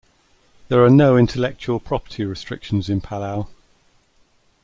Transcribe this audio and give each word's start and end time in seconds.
There 0.69 0.83
are 0.83 0.89
no 0.89 1.15
intellectual 1.15 1.79
property 1.79 2.25
restrictions 2.25 2.89
in 2.89 3.01
Palau. 3.01 3.47